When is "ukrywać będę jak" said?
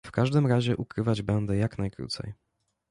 0.77-1.77